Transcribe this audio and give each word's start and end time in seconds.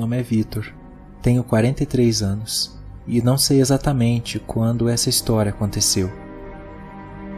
Nome 0.00 0.18
é 0.18 0.22
Vitor, 0.22 0.66
tenho 1.20 1.44
43 1.44 2.22
anos 2.22 2.74
e 3.06 3.20
não 3.20 3.36
sei 3.36 3.60
exatamente 3.60 4.38
quando 4.38 4.88
essa 4.88 5.10
história 5.10 5.50
aconteceu. 5.50 6.10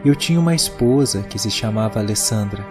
Eu 0.04 0.14
tinha 0.14 0.38
uma 0.38 0.54
esposa 0.54 1.22
que 1.22 1.40
se 1.40 1.50
chamava 1.50 1.98
Alessandra. 1.98 2.64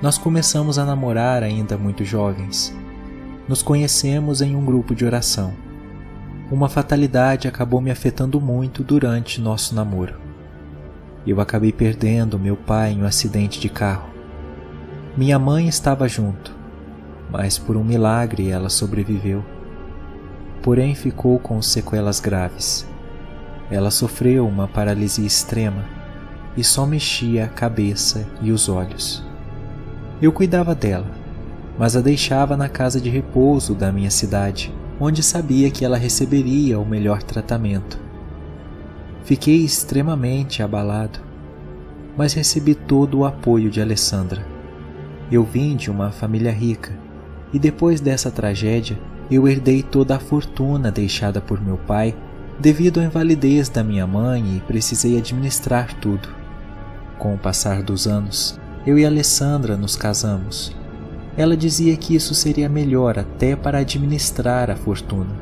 Nós 0.00 0.16
começamos 0.16 0.78
a 0.78 0.84
namorar 0.84 1.42
ainda 1.42 1.76
muito 1.76 2.04
jovens. 2.04 2.72
Nos 3.48 3.62
conhecemos 3.62 4.40
em 4.40 4.54
um 4.54 4.64
grupo 4.64 4.94
de 4.94 5.04
oração. 5.04 5.52
Uma 6.50 6.68
fatalidade 6.68 7.48
acabou 7.48 7.80
me 7.80 7.90
afetando 7.90 8.40
muito 8.40 8.84
durante 8.84 9.40
nosso 9.40 9.74
namoro. 9.74 10.14
Eu 11.26 11.40
acabei 11.40 11.72
perdendo 11.72 12.38
meu 12.38 12.56
pai 12.56 12.92
em 12.92 13.02
um 13.02 13.06
acidente 13.06 13.58
de 13.58 13.68
carro. 13.68 14.08
Minha 15.16 15.38
mãe 15.38 15.66
estava 15.66 16.06
junto 16.06 16.63
mas 17.30 17.58
por 17.58 17.76
um 17.76 17.84
milagre 17.84 18.50
ela 18.50 18.68
sobreviveu. 18.68 19.44
Porém, 20.62 20.94
ficou 20.94 21.38
com 21.38 21.60
sequelas 21.60 22.20
graves. 22.20 22.86
Ela 23.70 23.90
sofreu 23.90 24.46
uma 24.46 24.68
paralisia 24.68 25.26
extrema 25.26 25.84
e 26.56 26.62
só 26.62 26.86
mexia 26.86 27.44
a 27.44 27.48
cabeça 27.48 28.26
e 28.40 28.52
os 28.52 28.68
olhos. 28.68 29.24
Eu 30.22 30.32
cuidava 30.32 30.74
dela, 30.74 31.10
mas 31.78 31.96
a 31.96 32.00
deixava 32.00 32.56
na 32.56 32.68
casa 32.68 33.00
de 33.00 33.10
repouso 33.10 33.74
da 33.74 33.90
minha 33.90 34.10
cidade, 34.10 34.72
onde 35.00 35.22
sabia 35.22 35.70
que 35.70 35.84
ela 35.84 35.96
receberia 35.96 36.78
o 36.78 36.86
melhor 36.86 37.22
tratamento. 37.22 37.98
Fiquei 39.24 39.64
extremamente 39.64 40.62
abalado, 40.62 41.18
mas 42.16 42.32
recebi 42.32 42.74
todo 42.74 43.18
o 43.18 43.24
apoio 43.24 43.70
de 43.70 43.80
Alessandra. 43.80 44.46
Eu 45.32 45.42
vim 45.42 45.74
de 45.74 45.90
uma 45.90 46.12
família 46.12 46.52
rica 46.52 47.03
e 47.54 47.58
depois 47.58 48.00
dessa 48.00 48.32
tragédia 48.32 48.98
eu 49.30 49.48
herdei 49.48 49.80
toda 49.82 50.16
a 50.16 50.18
fortuna 50.18 50.90
deixada 50.90 51.40
por 51.40 51.62
meu 51.62 51.78
pai 51.78 52.14
devido 52.58 53.00
à 53.00 53.04
invalidez 53.04 53.68
da 53.68 53.82
minha 53.82 54.06
mãe 54.06 54.56
e 54.56 54.60
precisei 54.60 55.16
administrar 55.16 55.94
tudo. 55.94 56.28
Com 57.16 57.34
o 57.34 57.38
passar 57.38 57.82
dos 57.82 58.06
anos, 58.06 58.58
eu 58.84 58.98
e 58.98 59.06
Alessandra 59.06 59.76
nos 59.76 59.96
casamos. 59.96 60.76
Ela 61.36 61.56
dizia 61.56 61.96
que 61.96 62.14
isso 62.14 62.34
seria 62.34 62.68
melhor 62.68 63.18
até 63.18 63.56
para 63.56 63.78
administrar 63.78 64.70
a 64.70 64.76
fortuna. 64.76 65.34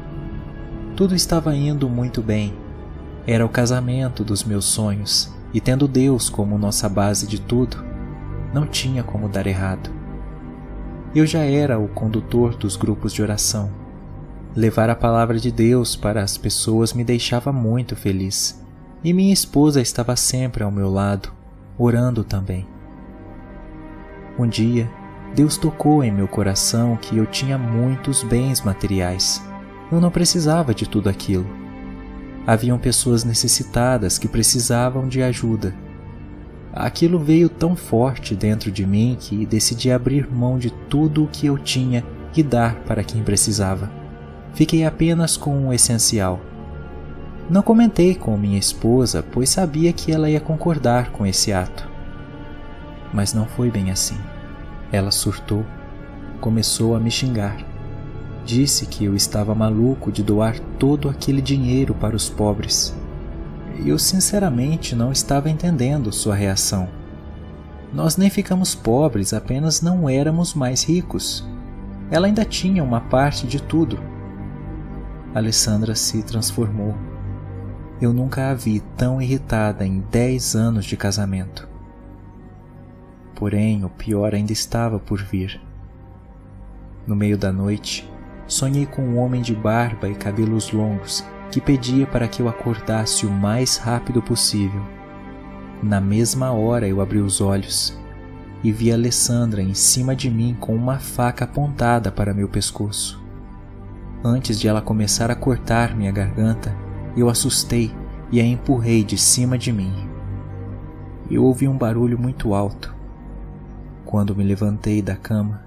Tudo 0.95 1.15
estava 1.15 1.57
indo 1.57 1.89
muito 1.89 2.23
bem. 2.23 2.55
Era 3.27 3.45
o 3.45 3.49
casamento 3.49 4.23
dos 4.23 4.45
meus 4.45 4.67
sonhos 4.67 5.33
e 5.53 5.61
tendo 5.61 5.89
Deus 5.89 6.29
como 6.29 6.59
nossa 6.59 6.89
base 6.89 7.27
de 7.27 7.41
tudo, 7.41 7.83
não 8.55 8.67
tinha 8.67 9.03
como 9.03 9.29
dar 9.29 9.47
errado. 9.47 10.02
Eu 11.15 11.27
já 11.27 11.41
era 11.41 11.79
o 11.79 11.89
condutor 11.89 12.57
dos 12.57 12.75
grupos 12.75 13.13
de 13.13 13.23
oração. 13.23 13.71
Levar 14.57 14.89
a 14.89 14.95
palavra 14.95 15.39
de 15.39 15.53
Deus 15.53 15.95
para 15.95 16.23
as 16.23 16.39
pessoas 16.39 16.95
me 16.95 17.05
deixava 17.05 17.53
muito 17.53 17.95
feliz. 17.95 18.65
E 19.05 19.13
minha 19.13 19.33
esposa 19.33 19.83
estava 19.83 20.17
sempre 20.17 20.63
ao 20.63 20.71
meu 20.71 20.91
lado, 20.91 21.31
orando 21.77 22.25
também. 22.25 22.67
Um 24.39 24.49
dia, 24.49 24.91
Deus 25.35 25.59
tocou 25.59 26.03
em 26.03 26.11
meu 26.11 26.27
coração 26.27 26.97
que 26.97 27.19
eu 27.19 27.27
tinha 27.27 27.59
muitos 27.59 28.23
bens 28.23 28.63
materiais. 28.63 29.43
Eu 29.91 30.01
não 30.01 30.11
precisava 30.11 30.75
de 30.75 30.89
tudo 30.89 31.11
aquilo. 31.11 31.47
Haviam 32.47 32.79
pessoas 32.79 33.23
necessitadas 33.23 34.19
que 34.19 34.27
precisavam 34.27 35.07
de 35.07 35.23
ajuda 35.23 35.75
Aquilo 36.73 37.19
veio 37.19 37.51
tão 37.51 37.77
forte 37.77 38.35
dentro 38.35 38.71
de 38.71 38.87
mim 38.87 39.17
que 39.21 39.45
decidi 39.45 39.91
abrir 39.91 40.27
mão 40.33 40.59
de 40.59 40.71
tudo 40.71 41.25
o 41.25 41.29
que 41.29 41.47
eu 41.47 41.59
tinha 41.59 42.03
e 42.35 42.43
dar 42.43 42.77
para 42.87 43.05
quem 43.05 43.23
precisava. 43.23 43.91
Fiquei 44.55 44.87
apenas 44.87 45.37
com 45.37 45.69
o 45.69 45.73
essencial. 45.73 46.41
Não 47.51 47.61
comentei 47.61 48.15
com 48.15 48.39
minha 48.39 48.59
esposa, 48.59 49.23
pois 49.23 49.51
sabia 49.51 49.93
que 49.93 50.13
ela 50.13 50.31
ia 50.31 50.41
concordar 50.41 51.11
com 51.11 51.27
esse 51.27 51.53
ato. 51.53 51.87
Mas 53.13 53.35
não 53.35 53.45
foi 53.45 53.71
bem 53.71 53.91
assim. 53.91 54.19
Ela 54.91 55.11
surtou, 55.11 55.67
começou 56.41 56.97
a 56.97 57.01
me 57.01 57.11
xingar. 57.11 57.59
Disse 58.47 58.87
que 58.87 59.05
eu 59.05 59.15
estava 59.15 59.55
maluco 59.55 60.11
de 60.11 60.23
doar 60.23 60.59
todo 60.79 61.11
aquele 61.11 61.43
dinheiro 61.43 61.95
para 61.95 62.17
os 62.17 62.31
pobres 62.31 62.95
eu 63.85 63.99
sinceramente 63.99 64.95
não 64.95 65.13
estava 65.13 65.51
entendendo 65.51 66.13
sua 66.13 66.35
reação. 66.35 66.89
Nós 67.93 68.17
nem 68.17 68.31
ficamos 68.31 68.75
pobres, 68.75 69.33
apenas 69.33 69.83
não 69.83 70.09
éramos 70.09 70.55
mais 70.55 70.85
ricos. 70.85 71.47
Ela 72.11 72.27
ainda 72.27 72.45
tinha 72.45 72.83
uma 72.83 73.01
parte 73.01 73.47
de 73.47 73.63
tudo. 73.63 73.99
Alessandra 75.35 75.95
se 75.95 76.23
transformou. 76.23 76.95
Eu 78.01 78.13
nunca 78.13 78.51
a 78.51 78.55
vi 78.55 78.81
tão 78.97 79.21
irritada 79.21 79.87
em 79.87 80.03
dez 80.11 80.55
anos 80.55 80.85
de 80.85 80.97
casamento. 80.97 81.69
Porém, 83.35 83.85
o 83.85 83.89
pior 83.89 84.35
ainda 84.35 84.53
estava 84.53 84.99
por 84.99 85.23
vir. 85.23 85.61
No 87.07 87.17
meio 87.17 87.37
da 87.37 87.53
noite, 87.53 88.09
sonhei 88.47 88.87
com 88.87 89.03
um 89.03 89.19
homem 89.19 89.43
de 89.43 89.55
barba 89.55 90.09
e 90.09 90.15
cabelos 90.15 90.73
longos 90.73 91.25
que 91.53 91.61
pedia 91.61 92.07
para 92.07 92.27
que 92.27 92.41
eu 92.41 92.49
acordasse 92.49 93.27
o 93.27 93.31
mais 93.31 93.77
rápido 93.77 94.23
possível. 94.23 94.81
Na 95.83 96.01
mesma 96.01 96.51
hora 96.51 96.89
eu 96.89 96.99
abri 96.99 97.19
os 97.19 97.43
olhos 97.43 97.95
e 98.65 98.73
vi 98.73 98.91
Alessandra 98.91 99.61
em 99.61 99.75
cima 99.75 100.17
de 100.17 100.31
mim 100.31 100.57
com 100.59 100.75
uma 100.75 100.99
faca 100.99 101.45
apontada 101.45 102.11
para 102.11 102.33
meu 102.33 102.49
pescoço. 102.49 103.23
Antes 104.25 104.59
de 104.59 104.67
ela 104.67 104.81
começar 104.81 105.31
a 105.31 105.35
cortar 105.35 105.95
minha 105.95 106.11
garganta, 106.11 106.75
eu 107.15 107.29
assustei 107.29 107.95
e 108.31 108.41
a 108.41 108.45
empurrei 108.45 109.05
de 109.05 109.19
cima 109.19 109.59
de 109.59 109.71
mim. 109.71 109.93
Eu 111.31 111.45
ouvi 111.45 111.69
um 111.69 111.77
barulho 111.77 112.19
muito 112.19 112.55
alto. 112.55 112.95
Quando 114.07 114.35
me 114.35 114.43
levantei 114.43 115.03
da 115.03 115.17
cama, 115.17 115.67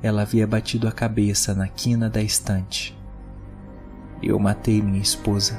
ela 0.00 0.22
havia 0.22 0.46
batido 0.46 0.86
a 0.86 0.92
cabeça 0.92 1.52
na 1.52 1.66
quina 1.66 2.08
da 2.08 2.22
estante 2.22 2.96
eu 4.22 4.38
matei 4.38 4.80
minha 4.80 5.00
esposa. 5.00 5.58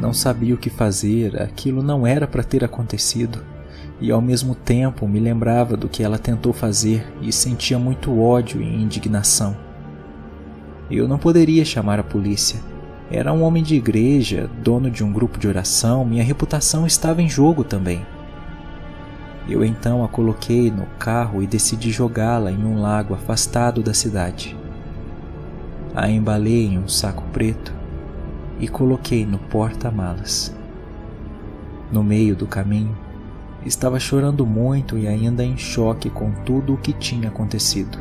Não 0.00 0.14
sabia 0.14 0.54
o 0.54 0.58
que 0.58 0.70
fazer, 0.70 1.40
aquilo 1.40 1.82
não 1.82 2.06
era 2.06 2.26
para 2.26 2.42
ter 2.42 2.64
acontecido, 2.64 3.44
e 4.00 4.10
ao 4.10 4.20
mesmo 4.20 4.54
tempo 4.54 5.06
me 5.06 5.20
lembrava 5.20 5.76
do 5.76 5.88
que 5.88 6.02
ela 6.02 6.18
tentou 6.18 6.52
fazer 6.52 7.06
e 7.20 7.30
sentia 7.30 7.78
muito 7.78 8.18
ódio 8.18 8.60
e 8.60 8.82
indignação. 8.82 9.56
Eu 10.90 11.06
não 11.06 11.18
poderia 11.18 11.64
chamar 11.64 12.00
a 12.00 12.02
polícia, 12.02 12.58
era 13.10 13.32
um 13.32 13.42
homem 13.42 13.60
de 13.60 13.74
igreja, 13.74 14.48
dono 14.62 14.88
de 14.88 15.02
um 15.02 15.12
grupo 15.12 15.36
de 15.36 15.48
oração, 15.48 16.04
minha 16.04 16.22
reputação 16.22 16.86
estava 16.86 17.20
em 17.20 17.28
jogo 17.28 17.64
também. 17.64 18.06
Eu 19.48 19.64
então 19.64 20.04
a 20.04 20.08
coloquei 20.08 20.70
no 20.70 20.86
carro 20.96 21.42
e 21.42 21.46
decidi 21.46 21.90
jogá-la 21.90 22.52
em 22.52 22.64
um 22.64 22.80
lago 22.80 23.12
afastado 23.12 23.82
da 23.82 23.92
cidade. 23.92 24.56
A 25.92 26.08
embalei 26.08 26.66
em 26.66 26.78
um 26.78 26.86
saco 26.86 27.24
preto 27.32 27.74
e 28.60 28.68
coloquei 28.68 29.26
no 29.26 29.40
porta-malas. 29.40 30.54
No 31.90 32.04
meio 32.04 32.36
do 32.36 32.46
caminho, 32.46 32.96
estava 33.66 33.98
chorando 33.98 34.46
muito 34.46 34.96
e 34.96 35.08
ainda 35.08 35.44
em 35.44 35.56
choque 35.56 36.08
com 36.08 36.30
tudo 36.44 36.74
o 36.74 36.78
que 36.78 36.92
tinha 36.92 37.28
acontecido. 37.28 37.98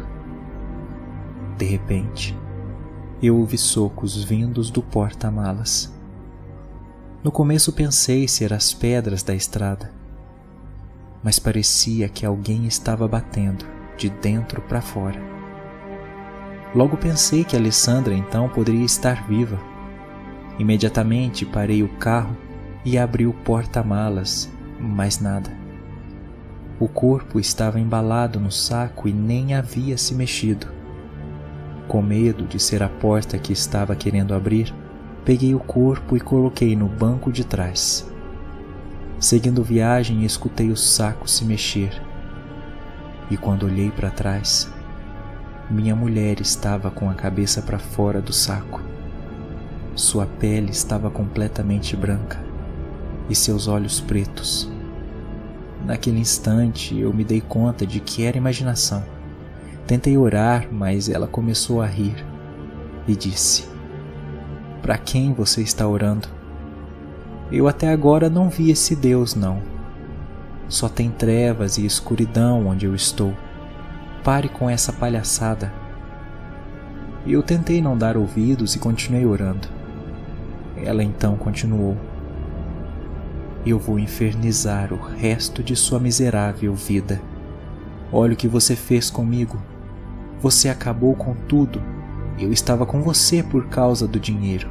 De 1.57 1.65
repente, 1.65 2.37
eu 3.21 3.37
ouvi 3.37 3.57
socos 3.57 4.23
vindos 4.23 4.71
do 4.71 4.81
porta-malas. 4.81 5.93
No 7.21 7.31
começo 7.31 7.73
pensei 7.73 8.27
ser 8.29 8.53
as 8.53 8.73
pedras 8.73 9.23
da 9.23 9.35
estrada, 9.35 9.91
mas 11.21 11.37
parecia 11.37 12.07
que 12.07 12.25
alguém 12.25 12.65
estava 12.65 13.05
batendo 13.09 13.65
de 13.97 14.09
dentro 14.09 14.61
para 14.61 14.81
fora. 14.81 15.19
Logo 16.73 16.95
pensei 16.95 17.43
que 17.43 17.57
Alessandra 17.57 18.13
então 18.13 18.47
poderia 18.47 18.85
estar 18.85 19.27
viva. 19.27 19.59
Imediatamente 20.57 21.45
parei 21.45 21.83
o 21.83 21.89
carro 21.97 22.37
e 22.85 22.97
abri 22.97 23.27
o 23.27 23.33
porta-malas, 23.33 24.49
mas 24.79 25.19
nada. 25.19 25.51
O 26.79 26.87
corpo 26.87 27.37
estava 27.37 27.81
embalado 27.81 28.39
no 28.39 28.51
saco 28.51 29.09
e 29.09 29.11
nem 29.11 29.55
havia 29.55 29.97
se 29.97 30.15
mexido. 30.15 30.78
Com 31.89 32.03
medo 32.03 32.45
de 32.45 32.59
ser 32.59 32.83
a 32.83 32.87
porta 32.87 33.35
que 33.39 33.51
estava 33.51 33.95
querendo 33.95 34.35
abrir, 34.35 34.71
peguei 35.25 35.55
o 35.55 35.59
corpo 35.59 36.15
e 36.15 36.19
coloquei 36.19 36.75
no 36.75 36.85
banco 36.85 37.31
de 37.31 37.43
trás. 37.43 38.07
Seguindo 39.19 39.63
viagem, 39.63 40.23
escutei 40.23 40.69
o 40.69 40.77
saco 40.77 41.27
se 41.27 41.43
mexer. 41.43 41.99
E 43.31 43.35
quando 43.35 43.65
olhei 43.65 43.89
para 43.89 44.11
trás, 44.11 44.71
minha 45.67 45.95
mulher 45.95 46.39
estava 46.39 46.91
com 46.91 47.09
a 47.09 47.15
cabeça 47.15 47.59
para 47.59 47.79
fora 47.79 48.21
do 48.21 48.31
saco. 48.31 48.79
Sua 49.95 50.27
pele 50.27 50.69
estava 50.69 51.09
completamente 51.09 51.95
branca 51.95 52.39
e 53.27 53.33
seus 53.33 53.67
olhos 53.67 53.99
pretos. 53.99 54.71
Naquele 55.83 56.19
instante 56.19 56.95
eu 56.99 57.11
me 57.11 57.23
dei 57.23 57.41
conta 57.41 57.83
de 57.83 57.99
que 57.99 58.25
era 58.25 58.37
imaginação. 58.37 59.03
Tentei 59.89 60.15
orar, 60.15 60.67
mas 60.71 61.09
ela 61.09 61.25
começou 61.25 61.81
a 61.81 61.87
rir 61.87 62.23
e 63.07 63.15
disse: 63.15 63.67
Para 64.83 64.99
quem 64.99 65.33
você 65.33 65.63
está 65.63 65.87
orando? 65.87 66.27
Eu 67.51 67.67
até 67.67 67.91
agora 67.91 68.29
não 68.29 68.51
vi 68.51 68.69
esse 68.69 68.95
Deus, 68.95 69.33
não. 69.33 69.63
Só 70.67 70.87
tem 70.87 71.09
trevas 71.09 71.79
e 71.79 71.87
escuridão 71.87 72.67
onde 72.67 72.85
eu 72.85 72.93
estou. 72.93 73.33
Pare 74.23 74.47
com 74.47 74.69
essa 74.69 74.93
palhaçada. 74.93 75.73
Eu 77.25 77.41
tentei 77.41 77.81
não 77.81 77.97
dar 77.97 78.15
ouvidos 78.15 78.75
e 78.75 78.79
continuei 78.79 79.25
orando. 79.25 79.67
Ela 80.77 81.03
então 81.03 81.35
continuou: 81.35 81.97
Eu 83.65 83.79
vou 83.79 83.97
infernizar 83.97 84.93
o 84.93 85.01
resto 85.01 85.63
de 85.63 85.75
sua 85.75 85.99
miserável 85.99 86.75
vida. 86.75 87.19
Olha 88.13 88.33
o 88.33 88.37
que 88.37 88.47
você 88.47 88.75
fez 88.75 89.09
comigo. 89.09 89.59
Você 90.41 90.69
acabou 90.69 91.15
com 91.15 91.33
tudo. 91.33 91.81
Eu 92.37 92.51
estava 92.51 92.85
com 92.85 93.01
você 93.01 93.43
por 93.43 93.67
causa 93.67 94.07
do 94.07 94.19
dinheiro. 94.19 94.69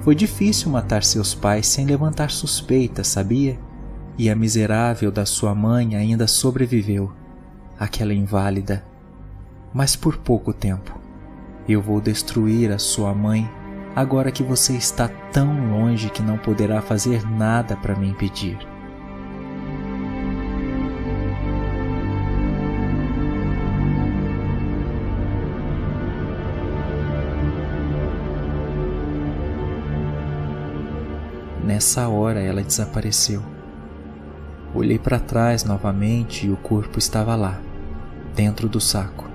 Foi 0.00 0.14
difícil 0.14 0.70
matar 0.70 1.02
seus 1.02 1.34
pais 1.34 1.66
sem 1.66 1.86
levantar 1.86 2.30
suspeitas, 2.30 3.06
sabia? 3.06 3.58
E 4.18 4.28
a 4.28 4.36
miserável 4.36 5.10
da 5.10 5.24
sua 5.24 5.54
mãe 5.54 5.96
ainda 5.96 6.26
sobreviveu, 6.26 7.10
aquela 7.78 8.12
inválida. 8.12 8.84
Mas 9.72 9.96
por 9.96 10.18
pouco 10.18 10.52
tempo. 10.52 11.00
Eu 11.66 11.80
vou 11.80 12.00
destruir 12.00 12.70
a 12.72 12.78
sua 12.78 13.14
mãe 13.14 13.48
agora 13.94 14.32
que 14.32 14.42
você 14.42 14.74
está 14.74 15.08
tão 15.32 15.70
longe 15.70 16.10
que 16.10 16.22
não 16.22 16.36
poderá 16.36 16.82
fazer 16.82 17.24
nada 17.24 17.76
para 17.76 17.94
me 17.94 18.08
impedir. 18.08 18.71
Nessa 31.72 32.06
hora 32.06 32.38
ela 32.38 32.62
desapareceu. 32.62 33.42
Olhei 34.74 34.98
para 34.98 35.18
trás 35.18 35.64
novamente 35.64 36.46
e 36.46 36.50
o 36.50 36.56
corpo 36.58 36.98
estava 36.98 37.34
lá, 37.34 37.58
dentro 38.36 38.68
do 38.68 38.78
saco. 38.78 39.26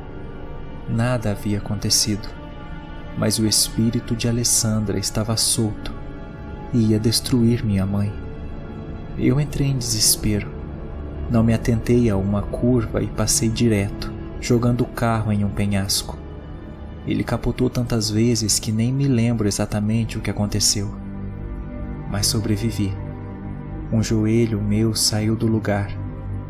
Nada 0.88 1.32
havia 1.32 1.58
acontecido, 1.58 2.30
mas 3.18 3.40
o 3.40 3.48
espírito 3.48 4.16
de 4.16 4.28
Alessandra 4.28 5.00
estava 5.00 5.36
solto 5.36 5.92
e 6.72 6.92
ia 6.92 7.00
destruir 7.00 7.66
minha 7.66 7.88
mãe. 7.88 8.14
Eu 9.18 9.42
entrei 9.42 9.70
em 9.70 9.78
desespero. 9.80 10.48
Não 11.32 11.42
me 11.42 11.56
atentei 11.56 12.08
a 12.08 12.16
uma 12.16 12.44
curva 12.44 13.02
e 13.02 13.08
passei 13.08 13.50
direto, 13.50 14.14
jogando 14.40 14.82
o 14.82 14.86
carro 14.88 15.32
em 15.32 15.44
um 15.44 15.50
penhasco. 15.50 16.16
Ele 17.08 17.24
capotou 17.24 17.68
tantas 17.68 18.12
vezes 18.12 18.60
que 18.60 18.72
nem 18.72 18.94
me 18.94 19.08
lembro 19.08 19.48
exatamente 19.48 20.20
o 20.20 20.22
que 20.22 20.30
aconteceu 20.30 21.07
mas 22.10 22.28
sobrevivi. 22.28 22.96
Um 23.92 24.04
joelho 24.04 24.62
meu 24.62 24.94
saiu 24.94 25.36
do 25.36 25.48
lugar 25.48 25.90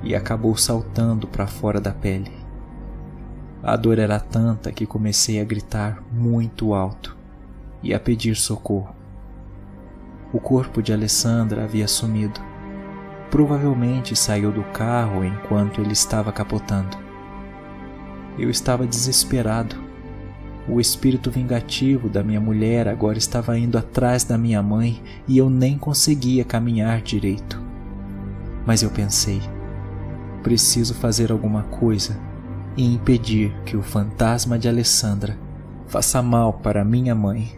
e 0.04 0.16
acabou 0.16 0.56
saltando 0.56 1.28
para 1.28 1.48
fora 1.48 1.80
da 1.80 1.92
pele. 1.92 2.32
A 3.62 3.76
dor 3.76 4.00
era 4.00 4.20
tanta 4.20 4.72
que 4.72 4.86
comecei 4.86 5.40
a 5.42 5.44
gritar 5.44 6.02
muito 6.12 6.74
alto 6.74 7.18
e 7.82 7.94
a 7.94 8.00
pedir 8.00 8.36
socorro. 8.36 8.96
O 10.32 10.40
corpo 10.40 10.82
de 10.82 10.94
Alessandra 10.94 11.64
havia 11.64 11.88
sumido. 11.88 12.40
Provavelmente 13.30 14.16
saiu 14.16 14.52
do 14.52 14.64
carro 14.64 15.24
enquanto 15.24 15.82
ele 15.82 15.94
estava 15.94 16.32
capotando. 16.32 16.98
Eu 18.38 18.50
estava 18.50 18.86
desesperado 18.86 19.87
o 20.70 20.82
espírito 20.82 21.32
vingativo 21.32 22.10
da 22.10 22.24
minha 22.24 22.42
mulher 22.42 22.88
agora 22.88 23.18
estava 23.18 23.58
indo 23.58 23.78
atrás 23.78 24.24
da 24.24 24.38
minha 24.38 24.62
mãe 24.62 25.02
e 25.28 25.38
eu 25.38 25.50
nem 25.50 25.78
conseguia 25.78 26.44
caminhar 26.44 27.02
direito. 27.02 27.62
Mas 28.66 28.84
eu 28.84 28.90
pensei: 28.90 29.42
preciso 30.44 30.94
fazer 30.94 31.32
alguma 31.32 31.64
coisa 31.64 32.20
e 32.76 32.86
impedir 32.86 33.54
que 33.66 33.78
o 33.78 33.82
fantasma 33.82 34.60
de 34.60 34.68
Alessandra 34.68 35.38
faça 35.88 36.22
mal 36.22 36.54
para 36.54 36.84
minha 36.84 37.16
mãe. 37.16 37.58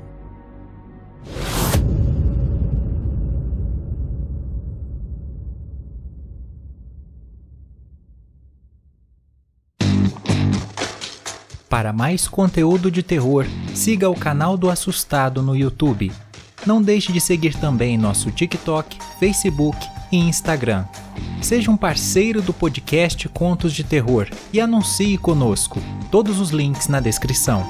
Para 11.70 11.94
mais 11.94 12.28
conteúdo 12.28 12.90
de 12.90 13.04
terror, 13.04 13.46
siga 13.76 14.10
o 14.10 14.16
canal 14.16 14.58
do 14.58 14.72
Assustado 14.72 15.44
no 15.44 15.56
YouTube. 15.56 16.12
Não 16.66 16.82
deixe 16.82 17.14
de 17.14 17.22
seguir 17.22 17.56
também 17.56 17.96
nosso 17.96 18.32
TikTok, 18.32 18.98
Facebook 19.20 19.78
e 20.12 20.18
Instagram. 20.18 20.84
Seja 21.42 21.70
um 21.70 21.78
parceiro 21.78 22.42
do 22.42 22.52
podcast 22.52 23.30
Contos 23.30 23.72
de 23.72 23.84
Terror 23.84 24.28
e 24.52 24.60
anuncie 24.60 25.18
conosco. 25.18 25.80
Todos 26.10 26.40
os 26.40 26.50
links 26.50 26.88
na 26.88 27.00
descrição. 27.00 27.64